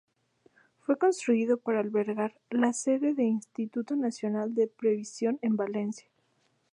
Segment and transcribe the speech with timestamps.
[0.79, 6.07] Fue construido para albergar la sede del Instituto Nacional de Previsión en Valencia.